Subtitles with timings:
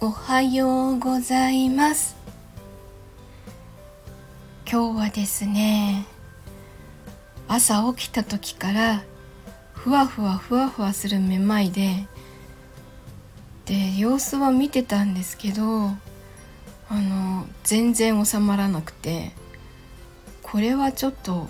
[0.00, 2.14] おはようございます。
[4.70, 6.06] 今日はですね
[7.48, 9.02] 朝起きた時から
[9.74, 12.06] ふわふわふわふわするめまいで
[13.64, 15.96] で様子は見てたんですけどあ
[16.90, 19.32] の全然収まらなくて
[20.44, 21.48] これはちょっと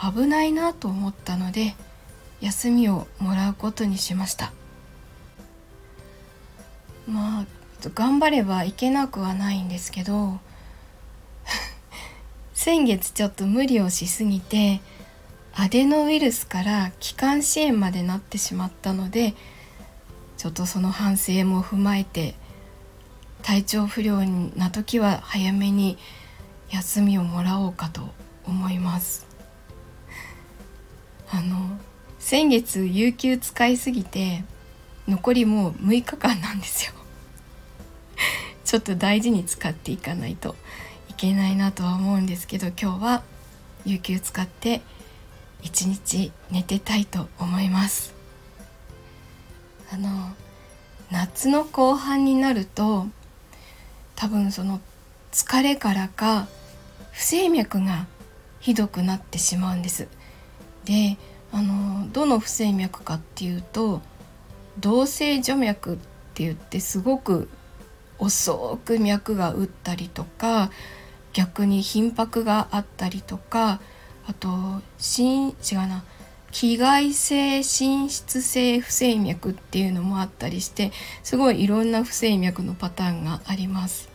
[0.00, 1.74] 危ないなと思ったので
[2.40, 4.52] 休みをもらうことにしました。
[7.08, 10.38] まあ頑張ればいけなくはないんですけど
[12.52, 14.82] 先月ちょっと無理をしすぎて
[15.54, 19.34] アデノウイルスから気管支炎までなってしまったので
[20.36, 22.34] ちょっとその反省も踏まえて
[23.42, 25.98] 体調不良な時は早めに
[26.70, 28.02] 休みをもらおうかと
[28.44, 29.26] 思います。
[31.30, 31.78] あの
[32.18, 34.44] 先月有給使いすぎて
[35.08, 36.92] 残りもう6日間なんですよ。
[38.70, 40.54] ちょっと大事に使っていかないと
[41.08, 43.24] いけないなとは思うんですけど今日は
[43.84, 44.80] 有給使って
[45.60, 48.14] 一日寝てたいと思います。
[49.92, 50.08] あの
[51.10, 53.08] 夏の後半になると
[54.14, 54.80] 多分その
[55.32, 56.46] 疲れからか
[57.10, 58.06] 不整脈が
[58.60, 60.06] ひどくなってしまうんです。
[60.84, 61.16] で
[61.50, 64.00] あのどの不整脈かっていうと
[64.78, 65.96] 動静除脈っ
[66.34, 67.48] て言ってすごく
[68.20, 70.70] 遅く脈が打ったりとか
[71.32, 73.80] 逆に頻拍があったりとか
[74.26, 74.48] あと
[74.98, 76.04] 心違うな
[76.52, 84.08] 気外性心室性不整脈っていうのもあったりしてすごいいろんな不整脈のパターンがあります。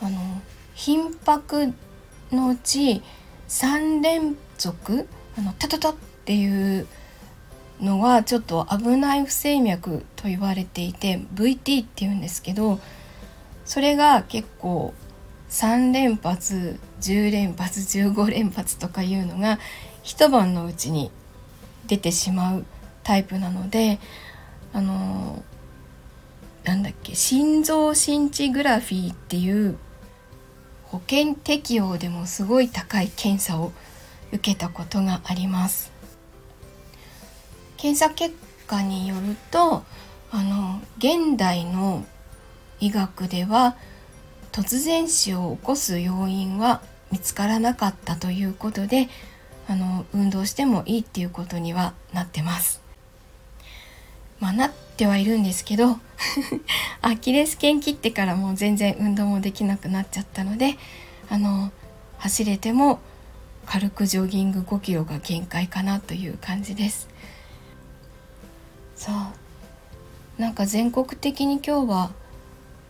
[0.00, 0.18] あの
[0.74, 1.72] 頻拍
[2.32, 3.02] のうち
[3.48, 5.06] 3連続
[5.38, 6.86] あのタタタっていう
[7.82, 12.80] のはちょっと危ない不整脈と言われていて VT っていうんですけど
[13.64, 14.94] それが結構
[15.50, 19.58] 3連発10連発15連発とかいうのが
[20.02, 21.10] 一晩のうちに
[21.86, 22.64] 出てしまう
[23.02, 23.98] タイプなので
[24.72, 25.42] あの
[26.64, 29.76] なんだっけ心臓心地グラフィーっていう
[30.84, 33.72] 保険適用でもすごい高い検査を
[34.30, 35.91] 受けたことがあります。
[37.82, 38.32] 検査結
[38.68, 39.82] 果によると
[40.30, 42.04] あの現代の
[42.78, 43.76] 医学では
[44.52, 49.08] 突然死を起こす要因は見つからなかったということで
[49.66, 52.80] あの運動してもいいっていうことにはなってます。
[54.38, 55.98] まあ、なってはいるんですけど
[57.02, 60.76] アキレス腱切ってからもう全然運動もできなくなっちゃったので
[61.28, 61.72] あの
[62.18, 63.00] 走れても
[63.66, 67.08] 軽くジョギング5キロが限界かなという感じです
[69.02, 69.32] さあ
[70.40, 72.12] なんか全国的に今日は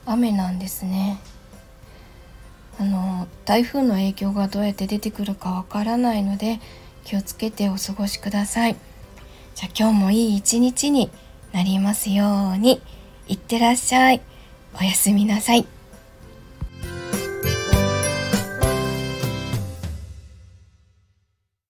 [0.05, 1.19] 雨なんですね。
[2.79, 6.61] あの台風の影響がどうやって出てくるかわからないので
[7.07, 8.77] 気をつけてお過ごしください。
[9.55, 11.11] じゃあ今日もいい一日に
[11.53, 12.83] なりますように。
[13.27, 14.21] いってらっしゃい。
[14.79, 15.67] おやすみなさい。